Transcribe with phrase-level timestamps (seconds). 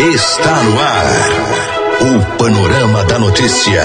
[0.00, 1.04] Está no ar.
[2.00, 3.82] O Panorama da Notícia.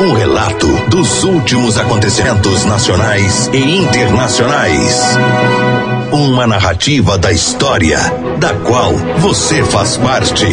[0.00, 4.98] Um relato dos últimos acontecimentos nacionais e internacionais.
[6.10, 7.98] Uma narrativa da história,
[8.38, 10.46] da qual você faz parte.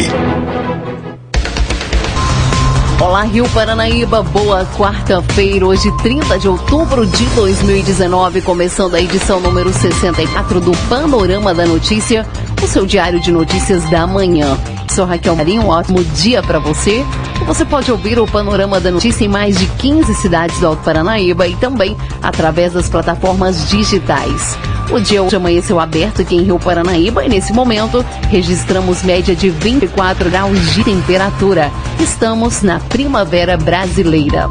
[3.00, 9.72] Olá, Rio Paranaíba, boa quarta-feira, hoje 30 de outubro de 2019, começando a edição número
[9.72, 12.26] 64 do Panorama da Notícia,
[12.62, 14.58] o seu diário de notícias da manhã.
[14.90, 17.04] Sou Raquel Marinho, um ótimo dia para você.
[17.46, 21.46] Você pode ouvir o Panorama da Notícia em mais de 15 cidades do Alto Paranaíba
[21.46, 24.56] e também através das plataformas digitais.
[24.90, 29.50] O dia hoje amanheceu aberto aqui em Rio Paranaíba e nesse momento registramos média de
[29.50, 31.70] 24 graus de temperatura.
[32.00, 34.48] Estamos na primavera brasileira.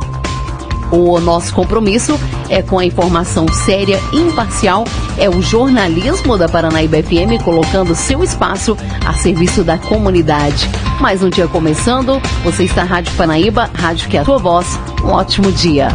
[0.92, 4.86] O nosso compromisso é com a informação séria e imparcial,
[5.18, 10.70] é o jornalismo da Paranaíba FM colocando seu espaço a serviço da comunidade.
[11.00, 14.80] Mais um dia começando, você está na Rádio Paranaíba, rádio que é a tua voz.
[15.04, 15.90] Um ótimo dia.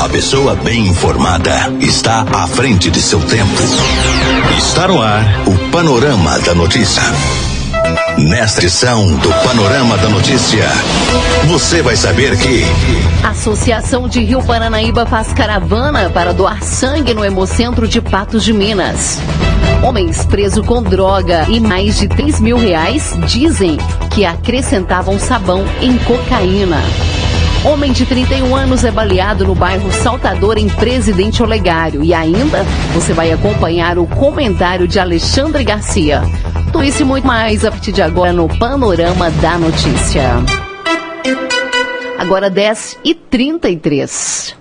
[0.00, 3.62] A pessoa bem informada está à frente de seu tempo.
[4.56, 7.02] Está no ar o Panorama da Notícia.
[8.18, 10.64] Nesta edição do Panorama da Notícia,
[11.46, 12.62] você vai saber que.
[13.26, 19.18] Associação de Rio Paranaíba faz caravana para doar sangue no Hemocentro de Patos de Minas.
[19.82, 23.78] Homens presos com droga e mais de 3 mil reais dizem
[24.10, 26.80] que acrescentavam sabão em cocaína.
[27.64, 32.04] Homem de 31 anos é baleado no bairro Saltador, em Presidente Olegário.
[32.04, 36.22] E ainda você vai acompanhar o comentário de Alexandre Garcia.
[36.74, 40.32] Tudo isso e muito mais a partir de agora no Panorama da Notícia.
[42.18, 44.56] Agora 10 e 33.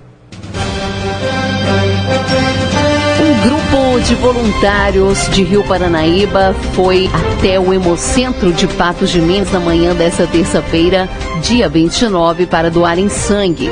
[3.20, 9.52] Um grupo de voluntários de Rio Paranaíba foi até o Hemocentro de Patos de Minas
[9.52, 11.10] na manhã dessa terça-feira,
[11.42, 13.72] dia 29, para doarem sangue.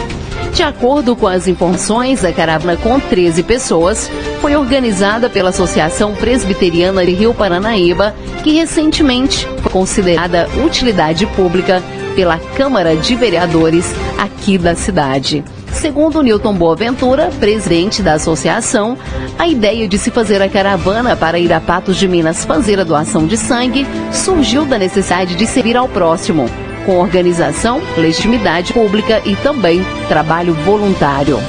[0.53, 7.05] De acordo com as informações, a caravana com 13 pessoas foi organizada pela Associação Presbiteriana
[7.05, 8.13] de Rio Paranaíba,
[8.43, 11.81] que recentemente foi considerada utilidade pública
[12.15, 15.43] pela Câmara de Vereadores aqui da cidade.
[15.71, 18.97] Segundo Newton Boaventura, presidente da associação,
[19.39, 22.83] a ideia de se fazer a caravana para ir a Patos de Minas fazer a
[22.83, 26.49] doação de sangue surgiu da necessidade de servir ao próximo,
[26.85, 31.39] com organização, legitimidade pública e também trabalho voluntário.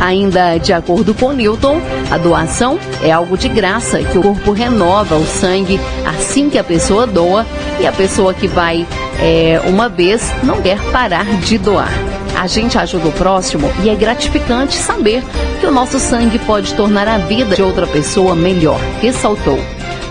[0.00, 1.80] Ainda de acordo com Newton,
[2.10, 6.64] a doação é algo de graça, que o corpo renova o sangue assim que a
[6.64, 7.46] pessoa doa
[7.78, 8.86] e a pessoa que vai
[9.20, 11.92] é, uma vez não quer parar de doar.
[12.36, 15.22] A gente ajuda o próximo e é gratificante saber
[15.60, 19.60] que o nosso sangue pode tornar a vida de outra pessoa melhor, ressaltou.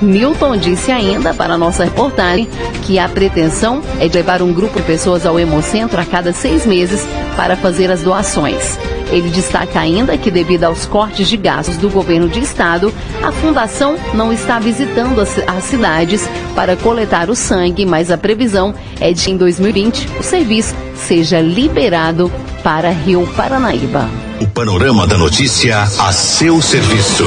[0.01, 2.50] Milton disse ainda para nossa reportagem
[2.84, 6.66] que a pretensão é de levar um grupo de pessoas ao Hemocentro a cada seis
[6.66, 8.78] meses para fazer as doações.
[9.11, 13.97] Ele destaca ainda que, devido aos cortes de gastos do governo de estado, a fundação
[14.13, 19.29] não está visitando as, as cidades para coletar o sangue, mas a previsão é de,
[19.29, 22.31] em 2020, o serviço seja liberado
[22.63, 24.09] para Rio Paranaíba.
[24.40, 27.25] O Panorama da Notícia a seu serviço.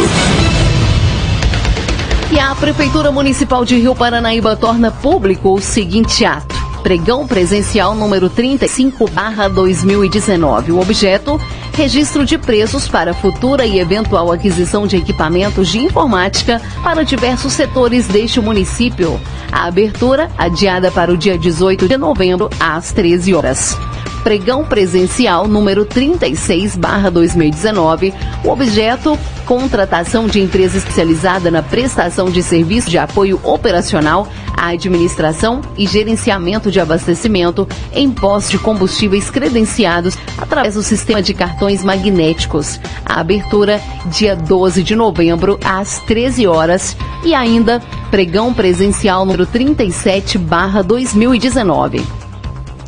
[2.33, 6.55] E a Prefeitura Municipal de Rio Paranaíba torna público o seguinte ato.
[6.83, 10.73] Pregão presencial número 35/2019.
[10.73, 11.41] O objeto:
[11.73, 18.07] registro de preços para futura e eventual aquisição de equipamentos de informática para diversos setores
[18.07, 19.21] deste município.
[19.51, 23.79] A abertura adiada para o dia 18 de novembro às 13 horas
[24.25, 28.13] pregão presencial número 36/2019.
[28.43, 34.27] O objeto contratação de empresa especializada na prestação de serviço de apoio operacional
[34.57, 41.35] à administração e gerenciamento de abastecimento em postos de combustíveis credenciados através do sistema de
[41.35, 42.81] cartões magnéticos.
[43.05, 52.24] A abertura dia 12 de novembro às 13 horas e ainda pregão presencial número 37/2019.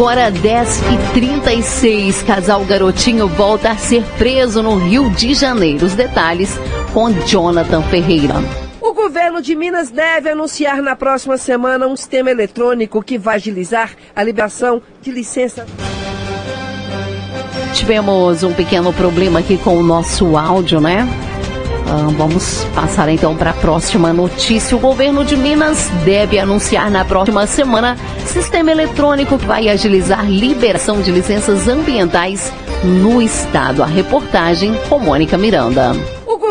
[0.00, 5.84] Agora 10h36, casal garotinho volta a ser preso no Rio de Janeiro.
[5.84, 6.58] Os detalhes
[6.94, 8.36] com Jonathan Ferreira.
[8.80, 13.90] O governo de Minas deve anunciar na próxima semana um sistema eletrônico que vai agilizar
[14.16, 15.66] a liberação de licença.
[17.74, 21.06] Tivemos um pequeno problema aqui com o nosso áudio, né?
[22.16, 24.76] Vamos passar então para a próxima notícia.
[24.76, 27.96] O governo de Minas deve anunciar na próxima semana
[28.26, 32.52] sistema eletrônico que vai agilizar liberação de licenças ambientais
[32.84, 33.82] no estado.
[33.82, 35.92] A reportagem com Mônica Miranda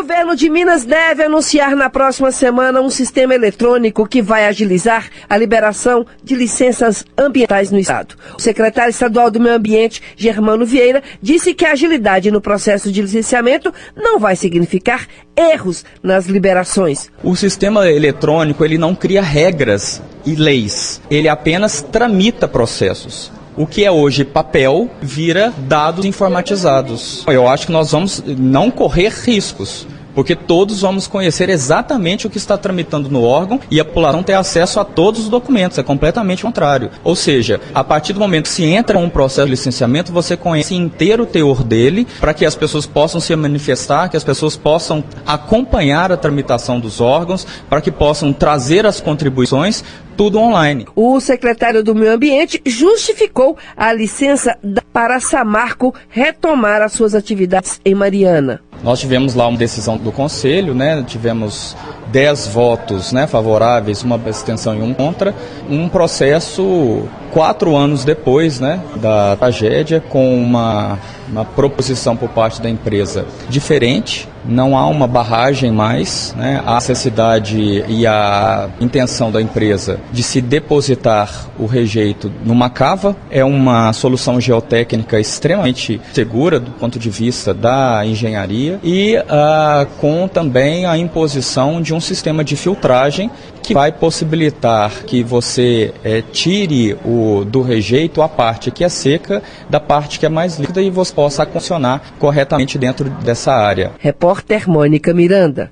[0.10, 5.38] governo de Minas deve anunciar na próxima semana um sistema eletrônico que vai agilizar a
[5.38, 8.16] liberação de licenças ambientais no estado.
[8.36, 13.04] O secretário estadual do Meio Ambiente, Germano Vieira, disse que a agilidade no processo de
[13.04, 15.06] licenciamento não vai significar
[15.38, 17.12] erros nas liberações.
[17.24, 23.84] O sistema eletrônico, ele não cria regras e leis, ele apenas tramita processos o que
[23.84, 27.26] é hoje papel vira dados informatizados.
[27.28, 29.86] Eu acho que nós vamos não correr riscos
[30.20, 34.34] porque todos vamos conhecer exatamente o que está tramitando no órgão e a população ter
[34.34, 36.92] acesso a todos os documentos, é completamente contrário.
[37.06, 40.76] Ou seja, a partir do momento que se entra um processo de licenciamento, você conhece
[40.76, 45.02] inteiro o teor dele, para que as pessoas possam se manifestar, que as pessoas possam
[45.26, 49.86] acompanhar a tramitação dos órgãos, para que possam trazer as contribuições,
[50.18, 50.86] tudo online.
[50.98, 54.58] O secretário do Meio Ambiente justificou a licença
[54.92, 58.60] para a Samarco retomar as suas atividades em Mariana.
[58.84, 61.04] Nós tivemos lá uma decisão do Conselho, né?
[61.06, 61.76] tivemos
[62.08, 65.36] 10 votos né, favoráveis, uma abstenção e um contra,
[65.70, 70.98] um processo quatro anos depois né, da tragédia, com uma,
[71.28, 77.86] uma proposição por parte da empresa diferente, não há uma barragem mais, né, a necessidade
[77.88, 84.40] e a intenção da empresa de se depositar o rejeito numa cava é uma solução
[84.42, 91.82] geotécnica extremamente segura do ponto de vista da engenharia e uh, com também a imposição
[91.82, 93.30] de um sistema de filtragem
[93.70, 99.44] que vai possibilitar que você é, tire o, do rejeito a parte que é seca
[99.70, 103.92] da parte que é mais líquida e você possa funcionar corretamente dentro dessa área.
[104.00, 105.72] Repórter Mônica Miranda.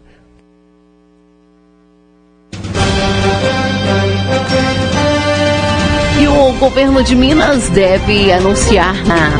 [6.22, 9.32] E o governo de Minas deve anunciar na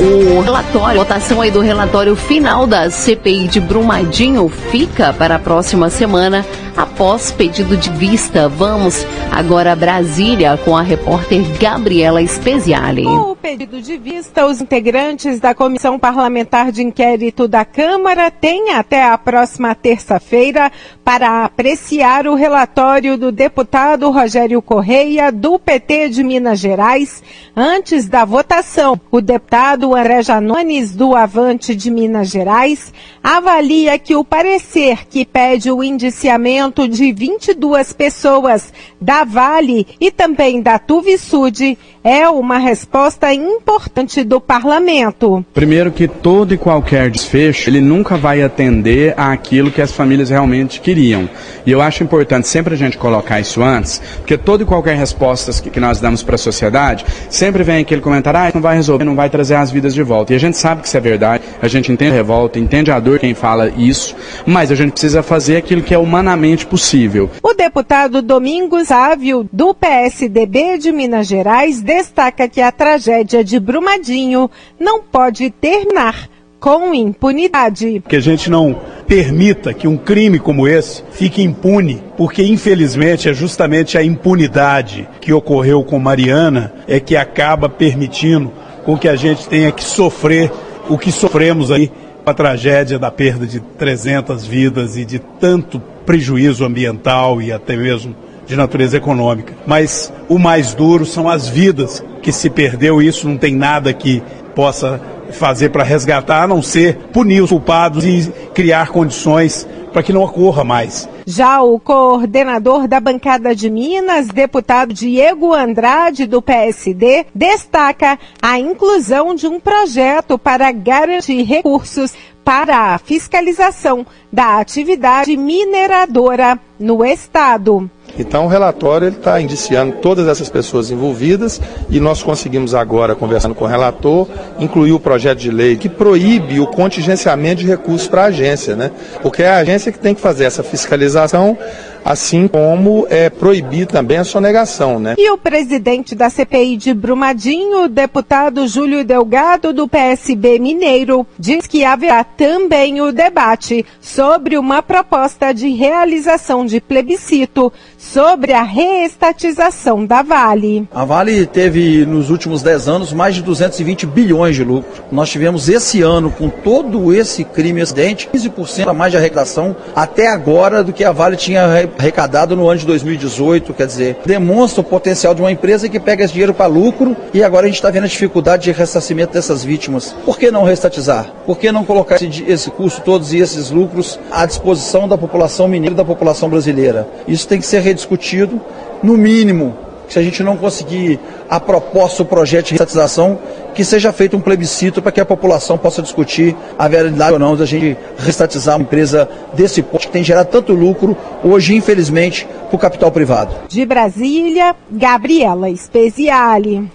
[0.00, 5.38] o relatório, a votação aí do relatório final da CPI de Brumadinho fica para a
[5.38, 6.44] próxima semana
[6.76, 8.48] após pedido de vista.
[8.48, 13.04] Vamos agora a Brasília com a repórter Gabriela Speziale.
[13.04, 18.70] Com o pedido de vista, os integrantes da Comissão Parlamentar de Inquérito da Câmara têm
[18.70, 20.72] até a próxima terça-feira
[21.04, 27.22] para apreciar o relatório do deputado Rogério Correia, do PT de Minas Gerais,
[27.54, 29.00] antes da votação.
[29.10, 32.92] O deputado André Janones, do Avante de Minas Gerais,
[33.22, 40.62] avalia que o parecer que pede o indiciamento de 22 pessoas da Vale e também
[40.62, 45.44] da Tuvisud é uma resposta importante do parlamento.
[45.54, 50.80] Primeiro que todo e qualquer desfecho, ele nunca vai atender àquilo que as famílias realmente
[50.80, 51.28] queriam.
[51.64, 55.52] E eu acho importante sempre a gente colocar isso antes, porque toda e qualquer resposta
[55.70, 59.16] que nós damos para a sociedade, sempre vem aquele comentário, ah, não vai resolver, não
[59.16, 60.32] vai trazer as vidas de volta.
[60.32, 63.00] E a gente sabe que isso é verdade, a gente entende a revolta, entende a
[63.00, 67.30] dor quem fala isso, mas a gente precisa fazer aquilo que é humanamente possível.
[67.42, 74.50] O deputado Domingos Ávio, do PSDB de Minas Gerais, destaca que a tragédia de Brumadinho
[74.78, 76.28] não pode terminar
[76.60, 78.02] com impunidade.
[78.06, 83.32] Que a gente não permita que um crime como esse fique impune, porque infelizmente é
[83.32, 88.52] justamente a impunidade que ocorreu com Mariana é que acaba permitindo
[88.84, 90.50] com que a gente tenha que sofrer
[90.88, 91.90] o que sofremos aí,
[92.24, 98.14] a tragédia da perda de 300 vidas e de tanto prejuízo ambiental e até mesmo
[98.46, 99.54] de natureza econômica.
[99.66, 103.92] Mas o mais duro são as vidas que se perdeu, e isso não tem nada
[103.92, 104.22] que
[104.54, 105.00] possa
[105.32, 110.24] fazer para resgatar, a não ser punir os culpados e criar condições para que não
[110.24, 111.08] ocorra mais.
[111.24, 119.36] Já o coordenador da bancada de Minas, deputado Diego Andrade, do PSD, destaca a inclusão
[119.36, 122.12] de um projeto para garantir recursos
[122.44, 127.88] para a fiscalização da atividade mineradora no Estado.
[128.18, 133.64] Então, o relatório está indiciando todas essas pessoas envolvidas e nós conseguimos agora, conversando com
[133.64, 134.28] o relator,
[134.58, 138.90] incluir o projeto de lei que proíbe o contingenciamento de recursos para a agência, né?
[139.22, 141.56] Porque é a agência que tem que fazer essa fiscalização
[142.04, 145.14] assim como é proibir também a sonegação, né?
[145.16, 151.66] E o presidente da CPI de Brumadinho, o deputado Júlio Delgado do PSB Mineiro, diz
[151.66, 160.04] que haverá também o debate sobre uma proposta de realização de plebiscito sobre a reestatização
[160.04, 160.86] da Vale.
[160.94, 165.02] A Vale teve nos últimos 10 anos mais de 220 bilhões de lucro.
[165.10, 170.28] Nós tivemos esse ano, com todo esse crime acidente, 15% a mais de arrecadação até
[170.28, 171.62] agora do que a Vale tinha
[171.98, 173.74] arrecadado no ano de 2018.
[173.74, 177.42] Quer dizer, demonstra o potencial de uma empresa que pega esse dinheiro para lucro e
[177.42, 180.14] agora a gente está vendo a dificuldade de ressarcimento dessas vítimas.
[180.24, 181.32] Por que não restatizar?
[181.46, 185.68] Por que não colocar esse, esse custo todos e esses lucros à disposição da população
[185.68, 187.08] mineira e da população brasileira?
[187.26, 188.60] Isso tem que ser rediscutido,
[189.02, 189.76] no mínimo,
[190.08, 191.18] se a gente não conseguir
[191.48, 193.38] a proposta, o projeto de restatização,
[193.74, 197.56] que seja feito um plebiscito para que a população possa discutir a verdade ou não
[197.56, 202.76] da gente restatizar uma empresa desse porte que tem gerado tanto lucro, hoje, infelizmente, para
[202.76, 203.54] o capital privado.
[203.68, 206.90] De Brasília, Gabriela Speziale.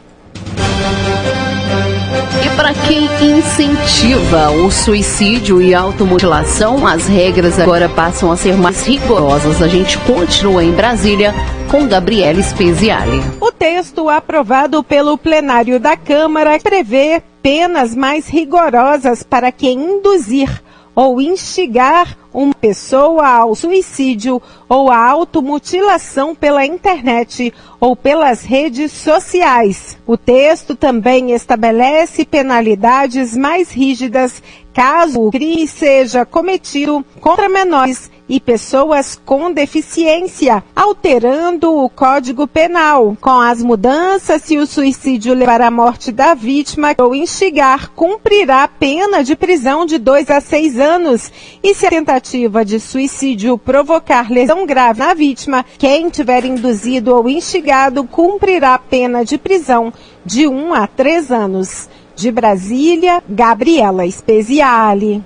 [2.46, 3.04] E para quem
[3.38, 9.62] incentiva o suicídio e automutilação, as regras agora passam a ser mais rigorosas.
[9.62, 11.34] A gente continua em Brasília
[11.70, 13.22] com Gabriela Speziale.
[13.42, 20.50] O texto aprovado pelo plenário da Câmara prevê penas mais rigorosas para quem induzir
[20.96, 29.98] ou instigar uma pessoa ao suicídio ou à automutilação pela internet ou pelas redes sociais.
[30.06, 34.42] O texto também estabelece penalidades mais rígidas
[34.80, 43.18] caso o crime seja cometido contra menores e pessoas com deficiência, alterando o Código Penal.
[43.20, 49.22] Com as mudanças, se o suicídio levar à morte da vítima ou instigar, cumprirá pena
[49.22, 51.30] de prisão de dois a seis anos.
[51.62, 57.28] E se a tentativa de suicídio provocar lesão grave na vítima, quem tiver induzido ou
[57.28, 59.92] instigado cumprirá pena de prisão
[60.24, 61.90] de um a três anos.
[62.20, 65.24] De Brasília, Gabriela Speziale.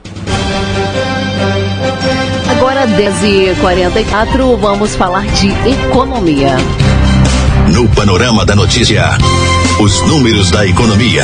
[2.51, 6.55] Agora 10h44, vamos falar de economia.
[7.73, 9.05] No Panorama da Notícia,
[9.81, 11.23] os números da economia.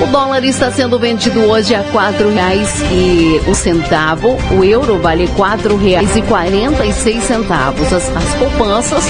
[0.00, 4.36] O dólar está sendo vendido hoje a quatro reais e um centavo.
[4.56, 7.92] O euro vale quatro reais e quarenta e seis centavos.
[7.92, 9.04] As, as poupanças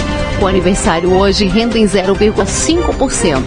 [0.45, 3.41] com aniversário hoje rendem 0,5%.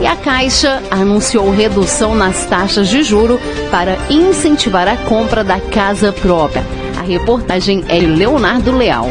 [0.00, 3.38] E a Caixa anunciou redução nas taxas de juro
[3.70, 6.64] para incentivar a compra da casa própria.
[6.98, 9.10] A reportagem é de Leonardo Leal.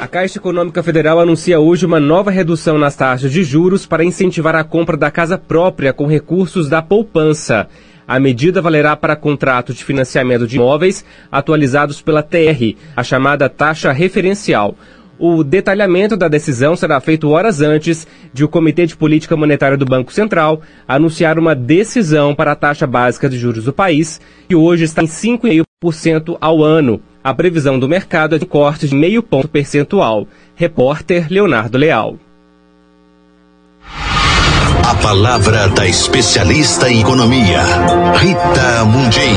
[0.00, 4.56] A Caixa Econômica Federal anuncia hoje uma nova redução nas taxas de juros para incentivar
[4.56, 7.68] a compra da casa própria com recursos da poupança.
[8.08, 13.92] A medida valerá para contratos de financiamento de imóveis atualizados pela TR, a chamada taxa
[13.92, 14.74] referencial.
[15.18, 19.84] O detalhamento da decisão será feito horas antes de o Comitê de Política Monetária do
[19.84, 24.84] Banco Central anunciar uma decisão para a taxa básica de juros do país, que hoje
[24.84, 27.00] está em 5,5% ao ano.
[27.22, 30.26] A previsão do mercado é de corte de meio ponto percentual.
[30.56, 32.18] Repórter Leonardo Leal.
[34.86, 37.62] A palavra da especialista em economia,
[38.18, 39.34] Rita Mundim.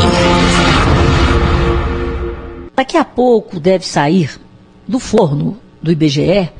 [2.75, 4.39] Daqui a pouco deve sair
[4.87, 6.51] do forno do IBGE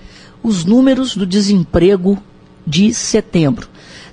[0.43, 2.17] os números do desemprego
[2.65, 3.67] de setembro.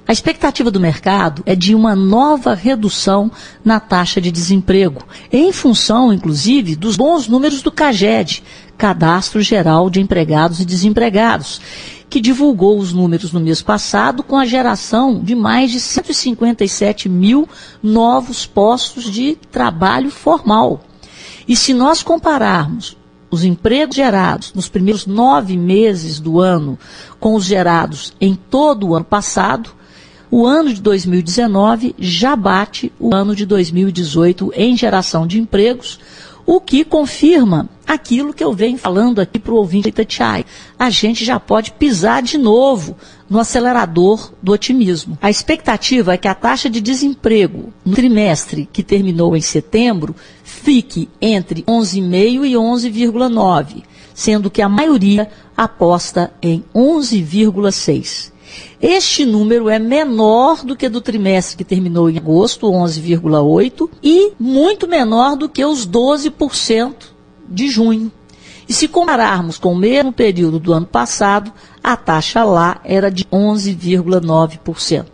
[0.07, 3.31] A expectativa do mercado é de uma nova redução
[3.65, 8.43] na taxa de desemprego, em função, inclusive, dos bons números do CAGED,
[8.77, 11.59] Cadastro Geral de Empregados e Desempregados,
[12.11, 17.49] que divulgou os números no mês passado com a geração de mais de 157 mil
[17.83, 20.85] novos postos de trabalho formal.
[21.49, 22.95] E se nós compararmos
[23.35, 26.79] os empregos gerados nos primeiros nove meses do ano
[27.19, 29.71] com os gerados em todo o ano passado,
[30.31, 35.99] o ano de 2019 já bate o ano de 2018 em geração de empregos,
[36.47, 40.45] o que confirma aquilo que eu venho falando aqui para o ouvinte Itatiaia.
[40.79, 42.97] A gente já pode pisar de novo
[43.29, 45.19] no acelerador do otimismo.
[45.21, 50.15] A expectativa é que a taxa de desemprego no trimestre que terminou em setembro
[50.55, 53.83] fique entre 11,5% e 11,9%,
[54.15, 58.33] sendo que a maioria aposta em 11,6%.
[58.81, 64.87] Este número é menor do que do trimestre que terminou em agosto, 11,8%, e muito
[64.87, 66.95] menor do que os 12%
[67.49, 68.13] de junho.
[68.69, 73.25] E se compararmos com o mesmo período do ano passado, a taxa lá era de
[73.25, 75.07] 11,9%.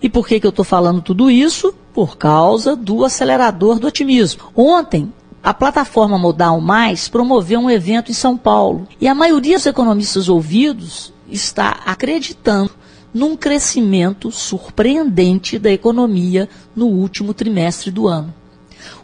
[0.00, 1.74] E por que, que eu estou falando tudo isso?
[1.96, 4.52] Por causa do acelerador do otimismo.
[4.54, 5.10] Ontem,
[5.42, 10.28] a plataforma Modal Mais promoveu um evento em São Paulo e a maioria dos economistas
[10.28, 12.72] ouvidos está acreditando
[13.14, 18.34] num crescimento surpreendente da economia no último trimestre do ano.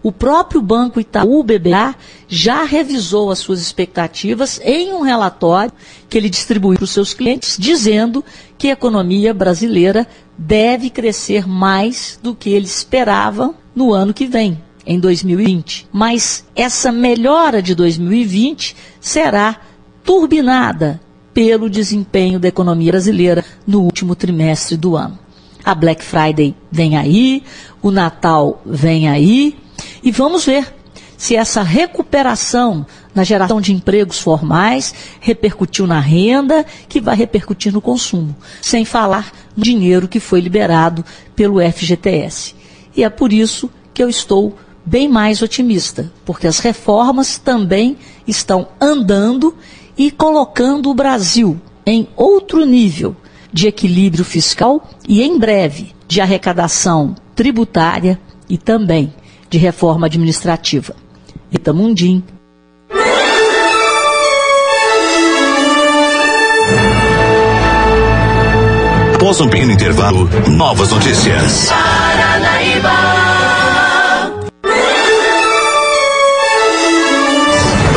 [0.02, 1.94] O próprio Banco Itaú BBA
[2.28, 5.72] já revisou as suas expectativas em um relatório
[6.10, 8.24] que ele distribuiu para os seus clientes, dizendo
[8.58, 14.62] que a economia brasileira deve crescer mais do que eles esperavam no ano que vem,
[14.86, 15.88] em 2020.
[15.92, 19.60] Mas essa melhora de 2020 será
[20.04, 21.00] turbinada
[21.32, 25.18] pelo desempenho da economia brasileira no último trimestre do ano.
[25.64, 27.42] A Black Friday vem aí,
[27.80, 29.56] o Natal vem aí,
[30.02, 30.74] e vamos ver
[31.16, 32.84] se essa recuperação
[33.14, 39.30] na geração de empregos formais repercutiu na renda, que vai repercutir no consumo, sem falar
[39.56, 41.04] dinheiro que foi liberado
[41.34, 42.54] pelo FGTS.
[42.96, 48.68] E é por isso que eu estou bem mais otimista, porque as reformas também estão
[48.80, 49.54] andando
[49.96, 53.14] e colocando o Brasil em outro nível
[53.52, 58.18] de equilíbrio fiscal e, em breve, de arrecadação tributária
[58.48, 59.12] e também
[59.48, 60.96] de reforma administrativa.
[61.50, 62.22] Rita Mundim.
[69.22, 71.68] Após um pequeno intervalo, novas notícias.
[71.68, 72.90] Paranaíba.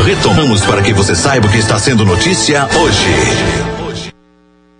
[0.05, 3.74] Retomamos para que você saiba o que está sendo notícia hoje.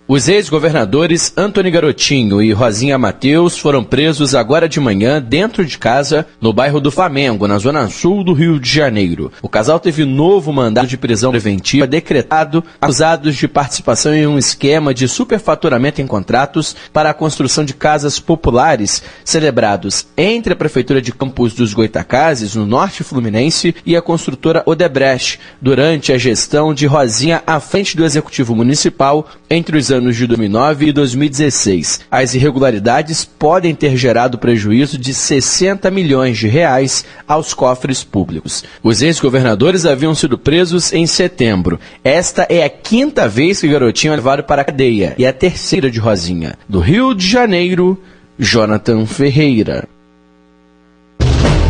[0.08, 6.24] Os ex-governadores Antônio Garotinho e Rosinha Mateus foram presos agora de manhã dentro de casa
[6.40, 9.32] no bairro do Flamengo, na zona sul do Rio de Janeiro.
[9.42, 14.94] O casal teve novo mandado de prisão preventiva decretado, acusados de participação em um esquema
[14.94, 21.10] de superfaturamento em contratos para a construção de casas populares celebrados entre a Prefeitura de
[21.10, 27.42] Campos dos Goitacazes, no norte fluminense, e a construtora Odebrecht, durante a gestão de Rosinha
[27.44, 32.00] à frente do Executivo Municipal entre os de 2009 e 2016.
[32.10, 38.64] As irregularidades podem ter gerado prejuízo de 60 milhões de reais aos cofres públicos.
[38.82, 41.80] Os ex-governadores haviam sido presos em setembro.
[42.04, 45.32] Esta é a quinta vez que o garotinho é levado para a cadeia e a
[45.32, 46.54] terceira de Rosinha.
[46.68, 48.00] Do Rio de Janeiro,
[48.38, 49.88] Jonathan Ferreira.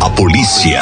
[0.01, 0.81] A polícia.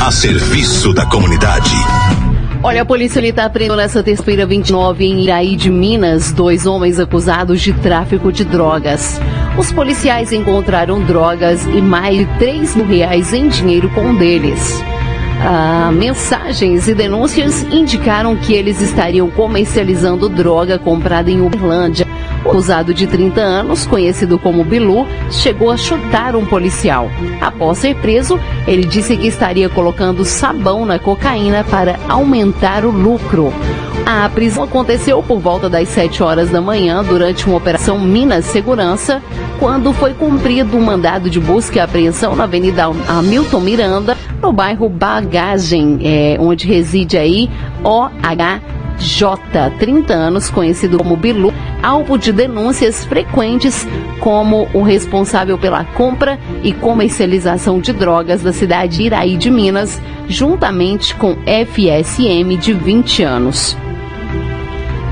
[0.00, 2.23] A serviço da comunidade.
[2.66, 7.60] Olha, a polícia militar prendeu nessa terça-feira 29 em Iraí de Minas dois homens acusados
[7.60, 9.20] de tráfico de drogas.
[9.58, 14.82] Os policiais encontraram drogas e mais de 3 mil reais em dinheiro com um deles.
[15.42, 22.06] Ah, mensagens e denúncias indicaram que eles estariam comercializando droga comprada em Uberlândia.
[22.44, 27.10] Acusado de 30 anos, conhecido como Bilu, chegou a chutar um policial.
[27.40, 33.52] Após ser preso, ele disse que estaria colocando sabão na cocaína para aumentar o lucro.
[34.04, 39.22] A prisão aconteceu por volta das 7 horas da manhã durante uma operação Minas Segurança,
[39.58, 44.88] quando foi cumprido um mandado de busca e apreensão na Avenida Hamilton Miranda, no bairro
[44.90, 47.50] Bagagem, é, onde reside aí
[47.82, 51.52] OH J, 30 anos, conhecido como Bilu,
[51.84, 53.86] alvo de denúncias frequentes
[54.18, 60.00] como o responsável pela compra e comercialização de drogas da cidade de Iraí de Minas,
[60.26, 63.76] juntamente com FSM de 20 anos.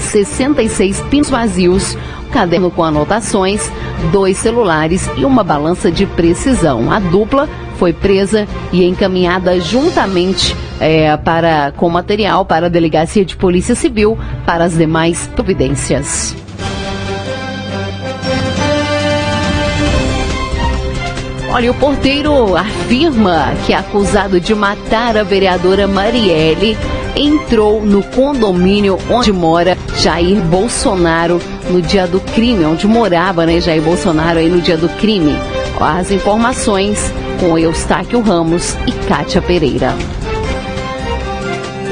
[0.00, 1.96] 66 pinos vazios,
[2.28, 3.70] caderno com anotações,
[4.12, 6.92] dois celulares e uma balança de precisão.
[6.92, 13.36] A dupla foi presa e encaminhada juntamente é, para, com material para a Delegacia de
[13.36, 16.36] Polícia Civil para as demais providências.
[21.50, 26.76] Olha, o porteiro afirma que é acusado de matar a vereadora Marielle
[27.16, 31.40] entrou no condomínio onde mora Jair Bolsonaro
[31.70, 35.36] no dia do crime, onde morava, né, Jair Bolsonaro aí no dia do crime.
[35.80, 39.94] As informações com Eustáquio Ramos e Kátia Pereira.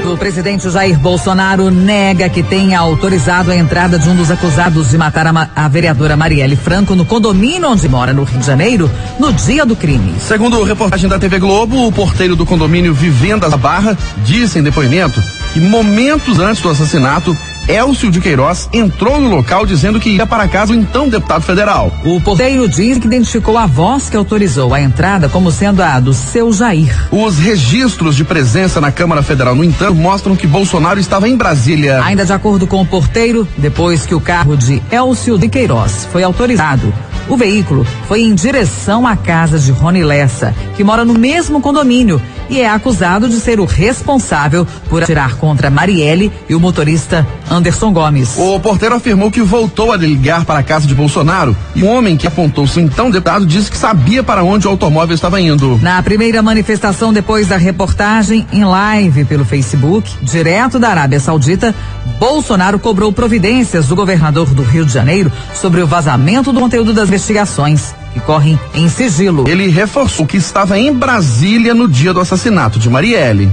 [0.07, 4.97] O presidente Jair Bolsonaro nega que tenha autorizado a entrada de um dos acusados de
[4.97, 8.89] matar a, a, vereadora Marielle Franco no condomínio onde mora no Rio de Janeiro
[9.19, 10.15] no dia do crime.
[10.19, 15.21] Segundo reportagem da TV Globo, o porteiro do condomínio Vivendas da Barra disse em depoimento
[15.53, 17.35] que momentos antes do assassinato
[17.67, 21.91] Elcio de Queiroz entrou no local dizendo que ia para casa o então deputado federal.
[22.03, 26.13] O porteiro diz que identificou a voz que autorizou a entrada como sendo a do
[26.13, 27.07] seu Jair.
[27.11, 32.01] Os registros de presença na Câmara Federal, no entanto, mostram que Bolsonaro estava em Brasília.
[32.03, 36.23] Ainda de acordo com o porteiro, depois que o carro de Elcio de Queiroz foi
[36.23, 36.93] autorizado,
[37.29, 42.21] o veículo foi em direção à casa de Rony Lessa, que mora no mesmo condomínio
[42.49, 47.91] e é acusado de ser o responsável por atirar contra Marielle e o motorista Anderson
[47.91, 48.35] Gomes.
[48.37, 52.27] O porteiro afirmou que voltou a ligar para a casa de Bolsonaro um homem que
[52.27, 55.77] apontou-se então deputado disse que sabia para onde o automóvel estava indo.
[55.81, 61.75] Na primeira manifestação depois da reportagem em live pelo Facebook, direto da Arábia Saudita,
[62.19, 67.09] Bolsonaro cobrou providências do governador do Rio de Janeiro sobre o vazamento do conteúdo das
[67.17, 69.45] investigações que correm em sigilo.
[69.47, 73.51] Ele reforçou que estava em Brasília no dia do assassinato de Marielle.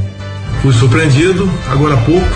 [0.60, 2.28] Fui surpreendido, agora há pouco,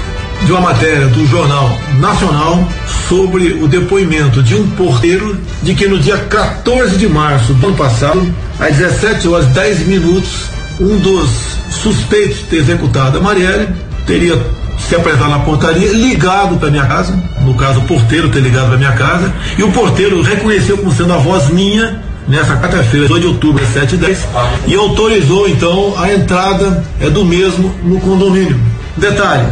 [0.44, 2.66] de uma matéria do Jornal Nacional
[3.08, 7.76] sobre o depoimento de um porteiro de que no dia 14 de março do ano
[7.76, 10.46] passado, às 17 horas 10 minutos,
[10.80, 11.28] um dos
[11.70, 13.68] suspeitos de ter executado a Marielle
[14.06, 14.40] teria
[14.78, 17.12] se apresentado na portaria, ligado para minha casa,
[17.42, 21.12] no caso o porteiro ter ligado para minha casa, e o porteiro reconheceu como sendo
[21.12, 24.28] a voz minha nessa quarta-feira, 2 de outubro, às 7 h 10
[24.66, 28.58] e autorizou então a entrada é, do mesmo no condomínio.
[28.96, 29.48] Detalhe,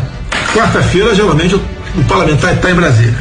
[0.54, 3.14] quarta-feira, geralmente, o, parlamentar está em Brasília,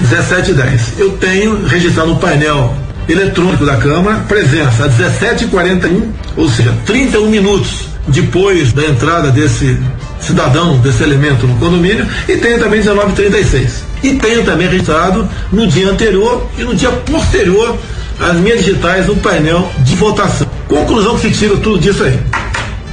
[0.00, 2.74] 17 h 10 Eu tenho registrado no painel
[3.08, 6.02] eletrônico da Câmara presença às 17h41,
[6.36, 9.78] ou seja, 31 minutos depois da entrada desse
[10.20, 13.82] cidadão, desse elemento no condomínio, e tenho também 19h36.
[14.02, 17.76] E tenho também registrado no dia anterior e no dia posterior
[18.20, 20.48] as minhas digitais no painel de votação.
[20.66, 22.18] Conclusão que se tira tudo disso aí.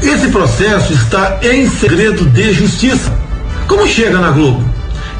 [0.01, 3.11] Esse processo está em segredo de justiça.
[3.67, 4.63] Como chega na Globo?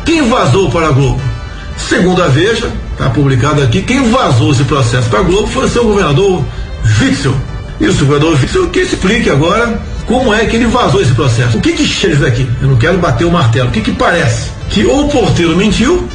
[0.06, 1.20] Quem vazou para a Globo?
[1.78, 5.70] Segundo a Veja, está publicado aqui, quem vazou esse processo para a Globo foi o
[5.70, 6.44] seu governador
[7.02, 7.36] Witzel.
[7.80, 11.58] E o governador Witzel que explique agora como é que ele vazou esse processo.
[11.58, 12.50] O que que chega daqui?
[12.62, 13.70] Eu não quero bater o martelo.
[13.70, 14.50] O que que parece?
[14.70, 16.08] Que ou o porteiro mentiu,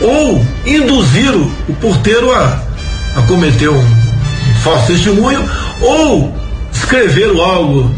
[0.00, 2.68] ou induziram o porteiro a
[3.16, 3.84] a cometer um
[4.62, 5.44] falso testemunho
[5.80, 6.36] ou
[6.72, 7.90] escreveram algo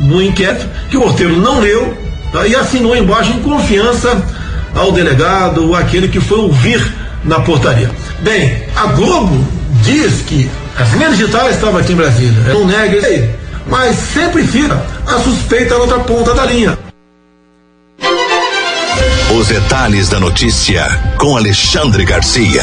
[0.00, 1.96] no inquérito que o porteiro não leu
[2.32, 4.22] tá, e assinou embaixo em confiança
[4.74, 6.80] ao delegado ou aquele que foi ouvir
[7.24, 7.90] na portaria.
[8.20, 9.44] Bem, a Globo
[9.82, 12.54] diz que as minhas digitais estavam aqui em Brasília.
[12.54, 13.28] Não nega isso aí.
[13.66, 16.78] Mas sempre fica a suspeita na outra ponta da linha.
[19.38, 20.84] Os detalhes da notícia
[21.18, 22.62] com Alexandre Garcia.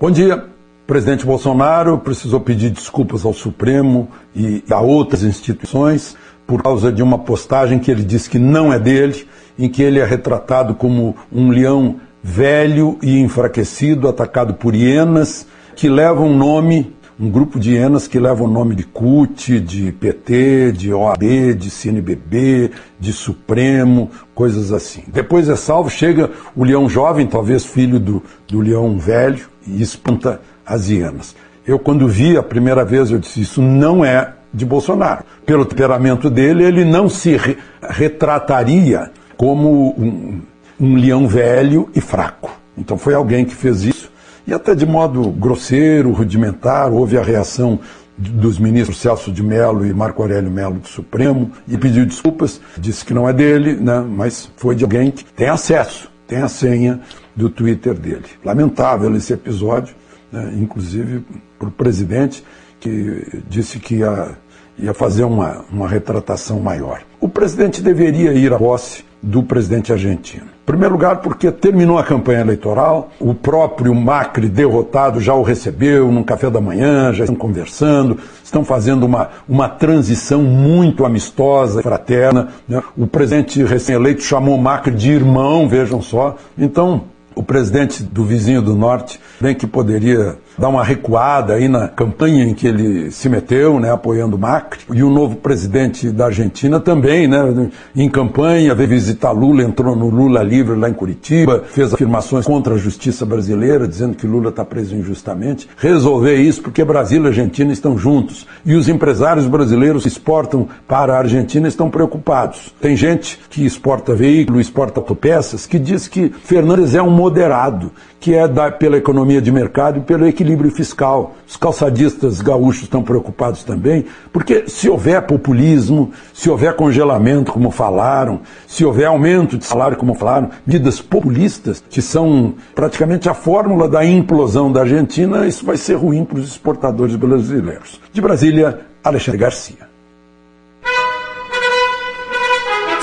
[0.00, 0.36] Bom dia.
[0.36, 7.02] O presidente Bolsonaro precisou pedir desculpas ao Supremo e a outras instituições por causa de
[7.02, 9.26] uma postagem que ele disse que não é dele,
[9.58, 15.88] em que ele é retratado como um leão velho e enfraquecido, atacado por hienas que
[15.88, 20.92] levam nome, um grupo de hienas que levam o nome de CUT, de PT, de
[20.92, 25.04] OAB, de CNBB, de Supremo, coisas assim.
[25.06, 30.40] Depois é salvo, chega o leão jovem, talvez filho do, do leão velho, e espanta
[30.66, 31.36] as hienas.
[31.64, 35.24] Eu, quando vi a primeira vez, eu disse: Isso não é de Bolsonaro.
[35.44, 37.56] Pelo temperamento dele, ele não se re
[37.88, 40.40] retrataria como um,
[40.78, 42.50] um leão velho e fraco.
[42.76, 44.10] Então foi alguém que fez isso,
[44.46, 47.80] e até de modo grosseiro, rudimentar, houve a reação
[48.16, 53.04] dos ministros Celso de Mello e Marco Aurélio Mello do Supremo e pediu desculpas, disse
[53.04, 57.00] que não é dele, né, mas foi de alguém que tem acesso, tem a senha
[57.34, 58.24] do Twitter dele.
[58.44, 59.94] Lamentável esse episódio,
[60.32, 61.24] né, inclusive
[61.58, 62.42] para o presidente,
[62.80, 64.30] que disse que ia,
[64.78, 67.02] ia fazer uma, uma retratação maior.
[67.20, 70.55] O presidente deveria ir à posse do presidente argentino.
[70.66, 76.24] Primeiro lugar, porque terminou a campanha eleitoral, o próprio Macri derrotado já o recebeu num
[76.24, 82.48] café da manhã, já estão conversando, estão fazendo uma, uma transição muito amistosa, fraterna.
[82.68, 82.82] Né?
[82.96, 86.34] O presidente recém-eleito chamou Macri de irmão, vejam só.
[86.58, 87.04] Então,
[87.36, 92.44] o presidente do vizinho do norte, bem que poderia dar uma recuada aí na campanha
[92.44, 94.80] em que ele se meteu, né, apoiando o Macri.
[94.92, 100.08] E o novo presidente da Argentina também, né, em campanha, veio visitar Lula, entrou no
[100.08, 104.64] Lula Livre lá em Curitiba, fez afirmações contra a justiça brasileira, dizendo que Lula está
[104.64, 105.68] preso injustamente.
[105.76, 108.46] Resolver isso porque Brasil e Argentina estão juntos.
[108.64, 112.74] E os empresários brasileiros que exportam para a Argentina estão preocupados.
[112.80, 118.34] Tem gente que exporta veículo, exporta autopeças, que diz que Fernandes é um moderado, que
[118.34, 121.34] é da, pela economia de mercado e pelo equilíbrio fiscal.
[121.48, 128.40] Os calçadistas gaúchos estão preocupados também, porque se houver populismo, se houver congelamento, como falaram,
[128.66, 134.04] se houver aumento de salário, como falaram, medidas populistas, que são praticamente a fórmula da
[134.04, 138.00] implosão da Argentina, isso vai ser ruim para os exportadores brasileiros.
[138.12, 139.85] De Brasília, Alexandre Garcia.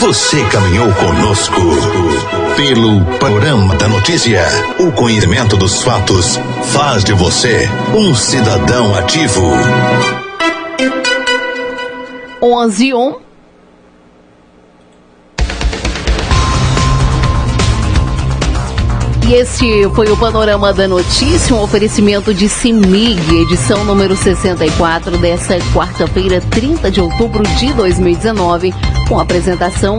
[0.04, 1.62] Você caminhou conosco
[2.58, 4.44] pelo panorama da notícia.
[4.78, 6.38] O conhecimento dos fatos
[6.74, 9.42] faz de você um cidadão ativo.
[12.42, 13.23] 11 e 1.
[19.26, 25.58] E esse foi o Panorama da Notícia, um oferecimento de CIMIG, edição número 64 dessa
[25.74, 28.74] quarta-feira, 30 de outubro de 2019,
[29.08, 29.98] com apresentação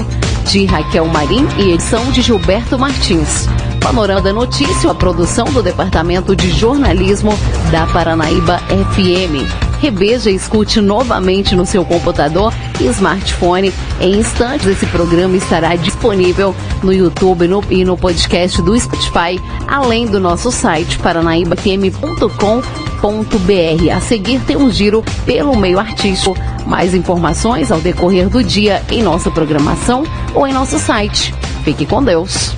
[0.51, 3.47] de Raquel Marim e edição de Gilberto Martins.
[3.81, 7.33] Panorama da Notícia, a produção do Departamento de Jornalismo
[7.71, 9.64] da Paranaíba FM.
[9.85, 13.71] Reveja e escute novamente no seu computador e smartphone.
[14.01, 20.07] Em instantes, esse programa estará disponível no YouTube no, e no podcast do Spotify, além
[20.07, 23.93] do nosso site paranaíbafm.com.br.
[23.95, 26.35] A seguir tem um giro pelo meio artístico.
[26.67, 31.35] Mais informações ao decorrer do dia em nossa programação ou em nosso site.
[31.63, 32.57] Fique com Deus.